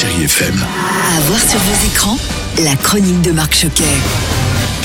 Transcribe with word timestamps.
Chérie 0.00 0.26
FM. 0.26 0.54
À 0.54 1.20
voir 1.22 1.40
sur 1.40 1.58
vos 1.58 1.86
écrans, 1.88 2.18
la 2.62 2.76
chronique 2.76 3.20
de 3.22 3.32
Marc 3.32 3.52
Choquet. 3.52 3.82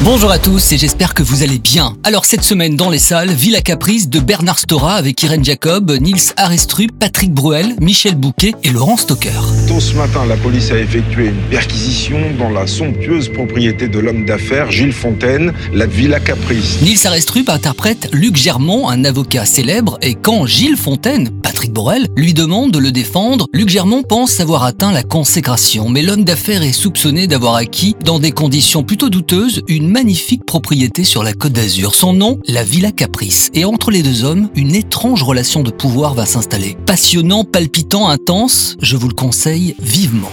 Bonjour 0.02 0.32
à 0.32 0.40
tous 0.40 0.72
et 0.72 0.80
j'espère 0.80 1.14
que 1.14 1.22
vous 1.22 1.44
allez 1.44 1.60
bien. 1.60 1.96
Alors 2.04 2.26
cette 2.26 2.42
semaine 2.42 2.76
dans 2.76 2.90
les 2.90 2.98
salles, 2.98 3.30
Villa 3.30 3.62
Caprice 3.62 4.10
de 4.10 4.20
Bernard 4.20 4.58
Stora 4.58 4.96
avec 4.96 5.22
Irène 5.22 5.46
Jacob, 5.46 5.92
Nils 5.92 6.34
Arestrup, 6.36 6.90
Patrick 6.98 7.32
Bruel, 7.32 7.76
Michel 7.80 8.16
Bouquet 8.16 8.56
et 8.64 8.72
Laurent 8.72 8.98
Stocker. 8.98 9.40
Ce 9.80 9.96
matin, 9.96 10.26
la 10.28 10.38
police 10.38 10.72
a 10.72 10.78
effectué 10.78 11.28
une 11.28 11.50
perquisition 11.50 12.20
dans 12.38 12.50
la 12.50 12.68
somptueuse 12.68 13.30
propriété 13.30 13.88
de 13.88 14.00
l'homme 14.00 14.24
d'affaires 14.24 14.72
Gilles 14.72 14.94
Fontaine, 14.94 15.52
la 15.74 15.88
Villa 15.88 16.20
Caprice. 16.20 16.80
Nils 16.82 17.06
Arestrup 17.06 17.50
interprète 17.50 18.08
Luc 18.14 18.36
Germont, 18.36 18.88
un 18.88 19.04
avocat 19.04 19.46
célèbre, 19.46 19.98
et 20.02 20.14
quand 20.14 20.46
Gilles 20.46 20.78
Fontaine, 20.78 21.32
Patrick 21.42 21.74
Borel, 21.74 22.08
lui 22.16 22.34
demande 22.34 22.72
de 22.72 22.80
le 22.80 22.92
défendre, 22.92 23.48
Luc 23.52 23.70
Germont 23.70 24.04
pense 24.04 24.40
avoir 24.40 24.64
atteint 24.64 24.92
la 24.92 25.04
consécration, 25.04 25.90
mais 25.90 26.02
l'homme 26.02 26.24
d'affaires 26.24 26.64
est 26.64 26.72
soupçonné 26.72 27.28
d'avoir 27.28 27.56
acquis, 27.56 27.96
dans 28.06 28.20
des 28.20 28.32
conditions 28.32 28.84
plutôt 28.84 29.10
douteuses, 29.10 29.64
une 29.68 29.90
magnifique 29.90 30.46
propriété 30.46 31.04
sur 31.04 31.24
la 31.24 31.34
côte 31.34 31.54
d'Azur. 31.54 31.96
Son 31.96 32.14
nom, 32.14 32.40
la 32.48 32.64
Villa 32.64 32.92
Caprice. 32.92 33.50
Et 33.54 33.66
entre 33.66 33.92
les 33.92 34.04
deux 34.04 34.24
hommes, 34.24 34.50
une 34.56 34.76
étrange 34.76 35.24
relation 35.24 35.64
de 35.64 35.72
pouvoir 35.72 36.14
va 36.14 36.26
s'installer. 36.26 36.78
Passionnant, 36.86 37.44
palpitant, 37.44 38.08
intense, 38.08 38.76
je 38.82 38.98
vous 38.98 39.08
le 39.08 39.16
conseille 39.16 39.63
vivement. 39.82 40.32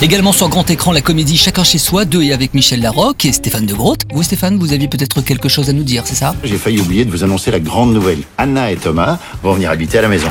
Également 0.00 0.32
sur 0.32 0.48
grand 0.48 0.70
écran, 0.70 0.92
la 0.92 1.00
comédie 1.00 1.36
Chacun 1.36 1.64
chez 1.64 1.78
soi, 1.78 2.04
deux 2.04 2.22
et 2.22 2.32
avec 2.32 2.54
Michel 2.54 2.80
Larocque 2.80 3.24
et 3.24 3.32
Stéphane 3.32 3.66
de 3.66 3.74
Groot. 3.74 4.02
Vous 4.12 4.22
Stéphane, 4.22 4.56
vous 4.56 4.72
aviez 4.72 4.86
peut-être 4.86 5.22
quelque 5.22 5.48
chose 5.48 5.68
à 5.68 5.72
nous 5.72 5.82
dire, 5.82 6.04
c'est 6.06 6.14
ça? 6.14 6.34
J'ai 6.44 6.56
failli 6.56 6.80
oublier 6.80 7.04
de 7.04 7.10
vous 7.10 7.24
annoncer 7.24 7.50
la 7.50 7.58
grande 7.58 7.92
nouvelle. 7.92 8.20
Anna 8.36 8.70
et 8.70 8.76
Thomas 8.76 9.18
vont 9.42 9.54
venir 9.54 9.70
habiter 9.70 9.98
à 9.98 10.02
la 10.02 10.08
maison. 10.08 10.28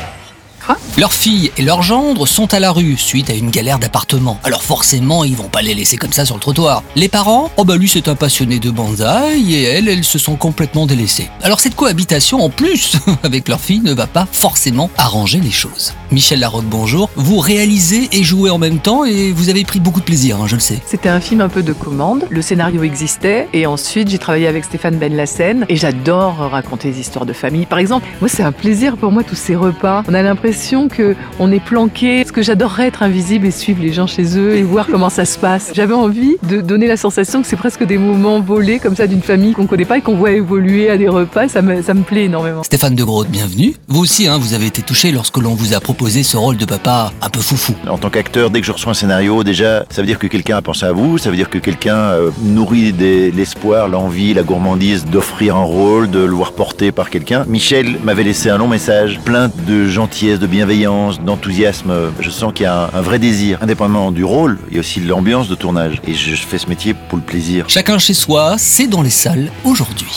Leurs 0.98 1.14
filles 1.14 1.52
et 1.58 1.62
leurs 1.62 1.84
gendres 1.84 2.28
sont 2.28 2.54
à 2.56 2.60
la 2.60 2.72
rue 2.72 2.98
suite 2.98 3.30
à 3.30 3.34
une 3.34 3.52
galère 3.52 3.78
d'appartement. 3.78 4.40
Alors 4.44 4.64
forcément, 4.64 5.24
ils 5.24 5.36
vont 5.36 5.48
pas 5.48 5.62
les 5.62 5.76
laisser 5.76 5.96
comme 5.96 6.12
ça 6.12 6.26
sur 6.26 6.34
le 6.34 6.42
trottoir. 6.42 6.82
Les 6.96 7.08
parents 7.08 7.52
Oh 7.56 7.66
bah 7.66 7.78
lui 7.78 7.88
c'est 7.88 8.08
un 8.08 8.16
passionné 8.16 8.58
de 8.58 8.72
bonsaï 8.72 9.54
et 9.54 9.62
elles, 9.62 9.88
elles 9.90 10.04
se 10.04 10.18
sont 10.18 10.36
complètement 10.36 10.88
délaissées. 10.88 11.30
Alors 11.44 11.60
cette 11.60 11.76
cohabitation 11.76 12.42
en 12.44 12.50
plus 12.50 12.98
avec 13.24 13.48
leurs 13.48 13.62
filles 13.62 13.82
ne 13.82 13.94
va 13.94 14.08
pas 14.08 14.28
forcément 14.32 14.90
arranger 14.98 15.40
les 15.40 15.52
choses. 15.52 15.94
Michel 16.12 16.40
Larocque, 16.40 16.66
bonjour. 16.66 17.10
Vous 17.16 17.38
réalisez 17.38 18.10
et 18.12 18.24
jouez 18.24 18.50
en 18.50 18.58
même 18.58 18.80
temps 18.80 19.06
et 19.06 19.32
vous 19.32 19.50
avez 19.50 19.64
pris 19.66 19.80
beaucoup 19.80 20.00
de 20.00 20.06
plaisir, 20.06 20.42
hein, 20.42 20.48
je 20.48 20.56
le 20.56 20.62
sais. 20.62 20.80
C'était 20.86 21.10
un 21.10 21.20
film 21.20 21.42
un 21.42 21.50
peu 21.50 21.62
de 21.62 21.74
commande. 21.74 22.26
Le 22.30 22.42
scénario 22.42 22.82
existait 22.84 23.48
et 23.54 23.68
ensuite 23.68 24.10
j'ai 24.10 24.18
travaillé 24.18 24.48
avec 24.48 24.64
Stéphane 24.64 24.98
Ben 24.98 25.16
Lassen 25.16 25.66
et 25.70 25.76
j'adore 25.76 26.38
raconter 26.38 26.92
des 26.92 27.00
histoires 27.00 27.28
de 27.28 27.34
famille. 27.34 27.68
Par 27.68 27.78
exemple, 27.78 28.08
moi 28.20 28.30
c'est 28.30 28.44
un 28.44 28.52
plaisir 28.52 28.98
pour 28.98 29.12
moi 29.12 29.24
tous 29.24 29.36
ces 29.36 29.56
repas. 29.56 30.04
On 30.08 30.14
a 30.14 30.24
l'impression 30.24 30.57
que 30.90 31.16
on 31.40 31.52
est 31.52 31.64
planqué. 31.64 32.26
Que 32.38 32.44
j'adorerais 32.44 32.86
être 32.86 33.02
invisible 33.02 33.48
et 33.48 33.52
suivre 33.52 33.82
les 33.82 33.92
gens 33.92 34.06
chez 34.06 34.38
eux 34.38 34.58
et 34.58 34.62
voir 34.62 34.86
comment 34.86 35.10
ça 35.10 35.26
se 35.26 35.40
passe. 35.40 35.72
J'avais 35.74 35.96
envie 35.96 36.36
de 36.48 36.62
donner 36.62 36.86
la 36.86 36.96
sensation 36.96 37.42
que 37.42 37.48
c'est 37.48 37.56
presque 37.56 37.84
des 37.84 37.98
moments 37.98 38.40
volés 38.42 38.78
comme 38.78 38.96
ça 38.96 39.08
d'une 39.08 39.24
famille 39.24 39.54
qu'on 39.54 39.66
connaît 39.66 39.86
pas 39.86 39.98
et 39.98 40.02
qu'on 40.02 40.16
voit 40.16 40.30
évoluer 40.34 40.88
à 40.92 40.98
des 41.00 41.08
repas. 41.08 41.48
Ça 41.48 41.64
me, 41.64 41.82
ça 41.82 41.96
me 41.96 42.04
plaît 42.04 42.26
énormément. 42.26 42.62
Stéphane 42.62 42.94
de 42.94 43.04
Groot, 43.04 43.28
bienvenue. 43.28 43.74
Vous 43.88 44.02
aussi, 44.02 44.28
hein, 44.28 44.38
vous 44.38 44.54
avez 44.54 44.68
été 44.68 44.84
touché 44.84 45.12
lorsque 45.12 45.38
l'on 45.38 45.56
vous 45.56 45.74
a 45.74 45.80
proposé 45.80 46.22
ce 46.22 46.38
rôle 46.38 46.58
de 46.58 46.66
papa 46.66 47.12
un 47.24 47.30
peu 47.32 47.40
foufou. 47.40 47.74
En 47.90 47.98
tant 47.98 48.12
qu'acteur, 48.12 48.52
dès 48.52 48.62
que 48.62 48.68
je 48.68 48.72
reçois 48.72 48.92
un 48.92 48.94
scénario, 48.94 49.44
déjà, 49.44 49.88
ça 49.90 50.04
veut 50.04 50.08
dire 50.08 50.20
que 50.20 50.28
quelqu'un 50.28 50.58
a 50.58 50.62
pensé 50.62 50.86
à 50.86 50.92
vous, 50.92 51.18
ça 51.18 51.32
veut 51.32 51.38
dire 51.38 51.50
que 51.50 51.58
quelqu'un 51.58 51.96
euh, 51.98 52.30
nourrit 52.44 52.94
des- 52.94 53.32
l'espoir, 53.32 53.88
l'envie, 53.88 54.36
la 54.36 54.44
gourmandise 54.44 55.06
d'offrir 55.06 55.56
un 55.56 55.64
rôle, 55.64 56.08
de 56.12 56.20
le 56.20 56.34
voir 56.36 56.52
porté 56.52 56.92
par 56.92 57.10
quelqu'un. 57.10 57.46
Michel 57.48 57.96
m'avait 58.04 58.22
laissé 58.24 58.52
un 58.52 58.60
long 58.60 58.68
message, 58.68 59.20
plein 59.26 59.50
de 59.68 59.88
gentillesse, 59.88 60.38
de 60.38 60.46
bienveillance, 60.46 61.20
d'enthousiasme. 61.20 61.92
Je 62.28 62.32
sens 62.34 62.52
qu'il 62.52 62.66
y 62.66 62.68
a 62.68 62.90
un, 62.94 63.00
un 63.00 63.02
vrai 63.02 63.20
désir, 63.20 63.58
indépendamment 63.62 64.12
du 64.12 64.26
rôle, 64.26 64.60
il 64.68 64.74
y 64.74 64.78
a 64.78 64.82
aussi 64.82 65.00
l'ambiance 65.00 65.48
de 65.48 65.56
tournage. 65.56 66.02
Et 66.06 66.14
je 66.14 66.36
fais 66.36 66.58
ce 66.58 66.68
métier 66.68 66.94
pour 66.94 67.18
le 67.18 67.24
plaisir. 67.24 67.64
Chacun 67.70 67.98
chez 68.00 68.14
soi, 68.14 68.56
c'est 68.58 68.88
dans 68.88 69.02
les 69.02 69.10
salles 69.10 69.50
aujourd'hui. 69.64 70.12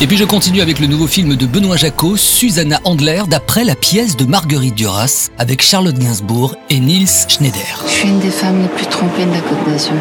Et 0.00 0.08
puis 0.08 0.16
je 0.16 0.24
continue 0.24 0.62
avec 0.62 0.80
le 0.80 0.88
nouveau 0.88 1.06
film 1.06 1.36
de 1.36 1.46
Benoît 1.46 1.76
Jacot, 1.76 2.16
Susanna 2.16 2.80
Handler, 2.82 3.22
d'après 3.28 3.62
la 3.62 3.76
pièce 3.76 4.16
de 4.16 4.24
Marguerite 4.24 4.74
Duras, 4.74 5.30
avec 5.38 5.62
Charlotte 5.62 5.96
Gainsbourg 5.96 6.56
et 6.70 6.80
Niels 6.80 7.06
Schneider. 7.28 7.84
Je 7.86 7.92
suis 7.92 8.08
une 8.08 8.18
des 8.18 8.30
femmes 8.30 8.60
les 8.60 8.68
plus 8.68 8.86
trompées 8.86 9.24
de 9.24 9.30
la 9.30 9.38
Côte 9.38 9.64
d'Azur. 9.64 9.92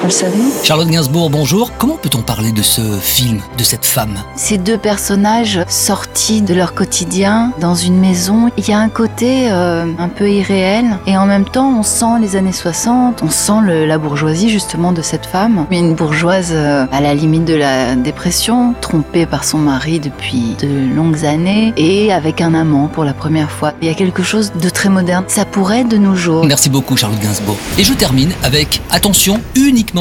Vous 0.00 0.06
le 0.06 0.10
savez 0.12 0.38
Charlotte 0.62 0.88
Gainsbourg, 0.88 1.30
bonjour. 1.30 1.72
Comment 1.78 1.96
peut-on 1.96 2.20
parler 2.22 2.52
de 2.52 2.62
ce 2.62 2.80
film, 3.00 3.40
de 3.58 3.64
cette 3.64 3.84
femme? 3.84 4.18
Ces 4.36 4.56
deux 4.58 4.78
personnages 4.78 5.60
sortis 5.68 6.42
de 6.42 6.54
leur 6.54 6.74
quotidien 6.74 7.52
dans 7.60 7.74
une 7.74 7.98
maison, 7.98 8.50
il 8.56 8.68
y 8.68 8.72
a 8.72 8.78
un 8.78 8.88
côté 8.88 9.48
euh, 9.50 9.86
un 9.98 10.08
peu 10.08 10.30
irréel 10.30 10.84
et 11.06 11.16
en 11.16 11.26
même 11.26 11.44
temps 11.44 11.78
on 11.78 11.82
sent 11.82 12.20
les 12.20 12.36
années 12.36 12.52
60, 12.52 13.22
on 13.24 13.30
sent 13.30 13.60
le- 13.62 13.86
la 13.86 13.98
bourgeoisie 13.98 14.48
justement 14.50 14.92
de 14.92 15.02
cette 15.02 15.26
femme. 15.26 15.66
Une 15.72 15.94
bourgeoise 15.94 16.50
euh, 16.52 16.86
à 16.92 17.00
la 17.00 17.14
limite 17.14 17.44
de 17.44 17.54
la 17.54 17.96
dépression, 17.96 18.74
trompée 18.80 19.26
par 19.26 19.44
son 19.44 19.58
mari 19.58 19.98
depuis 19.98 20.56
de 20.60 20.94
longues 20.94 21.24
années 21.24 21.72
et 21.76 22.12
avec 22.12 22.40
un 22.40 22.54
amant 22.54 22.86
pour 22.86 23.04
la 23.04 23.14
première 23.14 23.50
fois. 23.50 23.72
Il 23.82 23.88
y 23.88 23.90
a 23.90 23.94
quelque 23.94 24.22
chose 24.22 24.52
de 24.60 24.68
très 24.68 24.88
moderne. 24.88 25.24
Ça 25.26 25.44
pourrait 25.44 25.84
de 25.84 25.96
nos 25.96 26.14
jours. 26.14 26.44
Merci 26.44 26.68
beaucoup 26.70 26.96
Charlotte 26.96 27.20
Gainsbourg. 27.20 27.56
Et 27.78 27.82
je 27.84 27.92
termine 27.94 28.32
avec, 28.44 28.82
attention, 28.90 29.40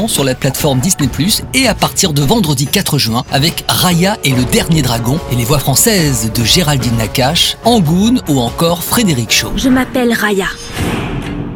sur 0.07 0.23
la 0.23 0.35
plateforme 0.35 0.79
Disney⁇ 0.79 1.07
et 1.53 1.67
à 1.67 1.75
partir 1.75 2.11
de 2.13 2.21
vendredi 2.21 2.67
4 2.67 2.97
juin 2.97 3.23
avec 3.31 3.63
Raya 3.67 4.17
et 4.23 4.31
le 4.31 4.43
Dernier 4.43 4.81
Dragon 4.81 5.19
et 5.31 5.35
les 5.35 5.43
voix 5.43 5.59
françaises 5.59 6.31
de 6.33 6.43
Géraldine 6.43 6.97
Nakache, 6.97 7.57
Angoun 7.65 8.21
ou 8.27 8.39
encore 8.39 8.83
Frédéric 8.83 9.31
Shaw. 9.31 9.51
Je 9.55 9.69
m'appelle 9.69 10.13
Raya. 10.13 10.47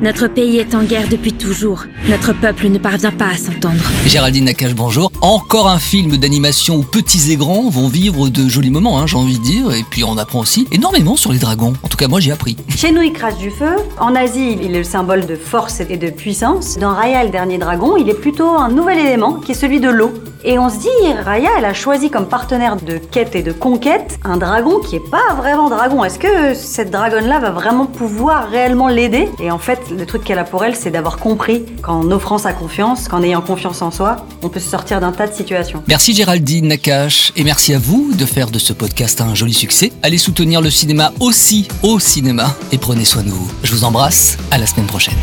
Notre 0.01 0.27
pays 0.27 0.59
est 0.59 0.75
en 0.75 0.83
guerre 0.83 1.09
depuis 1.09 1.33
toujours. 1.33 1.83
Notre 2.07 2.31
peuple 2.31 2.69
ne 2.69 2.77
parvient 2.77 3.11
pas 3.11 3.31
à 3.31 3.35
s'entendre. 3.35 3.83
Géraldine 4.05 4.45
Nakache, 4.45 4.73
bonjour. 4.73 5.11
Encore 5.19 5.67
un 5.67 5.77
film 5.77 6.15
d'animation 6.15 6.77
où 6.77 6.83
petits 6.83 7.33
et 7.33 7.35
grands 7.35 7.69
vont 7.69 7.89
vivre 7.89 8.29
de 8.29 8.47
jolis 8.47 8.69
moments, 8.69 8.97
hein, 8.97 9.07
j'ai 9.07 9.17
envie 9.17 9.37
de 9.37 9.43
dire. 9.43 9.73
Et 9.73 9.83
puis 9.83 10.05
on 10.05 10.17
apprend 10.17 10.39
aussi 10.39 10.67
énormément 10.71 11.17
sur 11.17 11.33
les 11.33 11.39
dragons. 11.39 11.73
En 11.83 11.89
tout 11.89 11.97
cas, 11.97 12.07
moi 12.07 12.21
j'ai 12.21 12.31
appris. 12.31 12.55
Chez 12.69 12.93
nous, 12.93 13.01
il 13.01 13.11
crache 13.11 13.37
du 13.39 13.51
feu. 13.51 13.75
En 13.99 14.15
Asie, 14.15 14.53
il 14.53 14.67
est 14.67 14.77
le 14.77 14.85
symbole 14.85 15.25
de 15.25 15.35
force 15.35 15.81
et 15.81 15.97
de 15.97 16.09
puissance. 16.09 16.77
Dans 16.77 16.93
Raya, 16.93 17.25
le 17.25 17.29
dernier 17.29 17.57
dragon, 17.57 17.97
il 17.97 18.07
est 18.09 18.13
plutôt 18.13 18.47
un 18.47 18.69
nouvel 18.69 18.99
élément 18.99 19.33
qui 19.33 19.51
est 19.51 19.55
celui 19.55 19.81
de 19.81 19.89
l'eau. 19.89 20.13
Et 20.43 20.57
on 20.57 20.69
se 20.69 20.77
dit, 20.77 21.13
Raya, 21.25 21.49
elle 21.57 21.65
a 21.65 21.73
choisi 21.73 22.09
comme 22.09 22.27
partenaire 22.27 22.77
de 22.77 22.97
quête 22.97 23.35
et 23.35 23.43
de 23.43 23.51
conquête 23.51 24.19
un 24.23 24.37
dragon 24.37 24.79
qui 24.79 24.95
est 24.95 25.09
pas 25.11 25.33
vraiment 25.35 25.69
dragon. 25.69 26.03
Est-ce 26.05 26.17
que 26.17 26.53
cette 26.53 26.91
dragonne-là 26.91 27.39
va 27.39 27.51
vraiment 27.51 27.85
pouvoir 27.85 28.49
réellement 28.49 28.87
l'aider? 28.87 29.27
Et 29.39 29.51
en 29.51 29.59
fait, 29.59 29.79
le 29.91 30.05
truc 30.05 30.23
qu'elle 30.23 30.39
a 30.39 30.45
pour 30.45 30.63
elle, 30.63 30.77
c'est 30.77 30.91
d'avoir 30.91 31.17
compris 31.17 31.65
qu'en 31.81 32.09
offrant 32.11 32.37
sa 32.37 32.53
confiance, 32.53 33.09
qu'en 33.09 33.21
ayant 33.21 33.41
confiance 33.41 33.81
en 33.81 33.91
soi, 33.91 34.25
on 34.41 34.47
peut 34.47 34.61
se 34.61 34.69
sortir 34.69 35.01
d'un 35.01 35.11
tas 35.11 35.27
de 35.27 35.33
situations. 35.33 35.83
Merci 35.87 36.13
Géraldine 36.13 36.69
Nakache 36.69 37.33
et 37.35 37.43
merci 37.43 37.73
à 37.73 37.79
vous 37.79 38.11
de 38.13 38.25
faire 38.25 38.49
de 38.49 38.59
ce 38.59 38.71
podcast 38.71 39.19
un 39.19 39.35
joli 39.35 39.53
succès. 39.53 39.91
Allez 40.03 40.17
soutenir 40.17 40.61
le 40.61 40.69
cinéma 40.69 41.11
aussi 41.19 41.67
au 41.83 41.99
cinéma 41.99 42.55
et 42.71 42.77
prenez 42.77 43.03
soin 43.03 43.23
de 43.23 43.29
vous. 43.29 43.49
Je 43.63 43.73
vous 43.73 43.83
embrasse, 43.83 44.37
à 44.51 44.57
la 44.57 44.65
semaine 44.65 44.87
prochaine. 44.87 45.17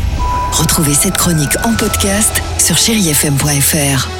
Retrouvez 0.51 0.93
cette 0.93 1.17
chronique 1.17 1.57
en 1.63 1.73
podcast 1.73 2.41
sur 2.59 2.77
chérifm.fr. 2.77 4.16